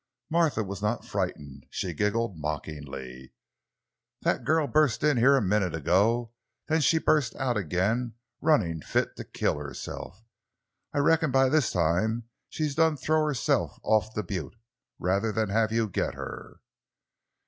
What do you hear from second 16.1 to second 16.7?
her!"